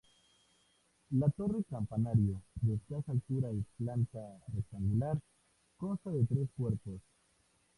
La 1.11 1.29
torre 1.29 1.63
campanario, 1.69 2.41
de 2.59 2.73
escasa 2.73 3.11
altura 3.11 3.51
y 3.53 3.63
planta 3.77 4.39
rectangular, 4.51 5.19
consta 5.77 6.09
de 6.09 6.25
tres 6.25 6.49
cuerpos. 6.57 6.99